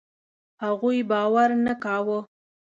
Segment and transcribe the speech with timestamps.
[0.63, 2.19] هغوی باور نه کاوه.